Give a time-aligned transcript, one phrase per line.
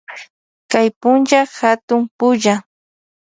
[0.71, 2.55] Kay punlla katun pulla.